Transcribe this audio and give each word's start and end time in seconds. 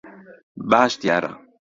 باش 0.69 0.91
دیارە. 1.01 1.31